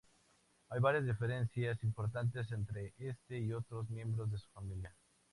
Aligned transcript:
Hay 0.69 0.79
varias 0.79 1.05
diferencias 1.05 1.83
importantes 1.83 2.51
entre 2.51 2.95
este 2.97 3.37
y 3.37 3.53
otros 3.53 3.87
miembros 3.91 4.31
de 4.31 4.39
su 4.39 4.49
familia. 4.49 4.95